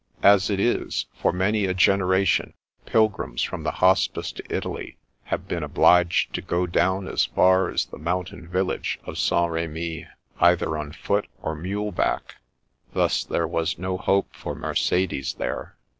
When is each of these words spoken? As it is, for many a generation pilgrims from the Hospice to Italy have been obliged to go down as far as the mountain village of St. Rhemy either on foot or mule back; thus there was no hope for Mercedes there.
As 0.23 0.49
it 0.49 0.59
is, 0.59 1.05
for 1.13 1.31
many 1.31 1.65
a 1.65 1.75
generation 1.75 2.55
pilgrims 2.87 3.43
from 3.43 3.61
the 3.61 3.69
Hospice 3.85 4.31
to 4.31 4.43
Italy 4.51 4.97
have 5.25 5.47
been 5.47 5.61
obliged 5.61 6.33
to 6.33 6.41
go 6.41 6.65
down 6.65 7.07
as 7.07 7.25
far 7.25 7.69
as 7.69 7.85
the 7.85 7.99
mountain 7.99 8.47
village 8.47 8.99
of 9.03 9.19
St. 9.19 9.51
Rhemy 9.51 10.07
either 10.39 10.75
on 10.75 10.91
foot 10.91 11.27
or 11.43 11.53
mule 11.55 11.91
back; 11.91 12.37
thus 12.93 13.23
there 13.23 13.47
was 13.47 13.77
no 13.77 13.95
hope 13.95 14.33
for 14.35 14.55
Mercedes 14.55 15.35
there. 15.35 15.75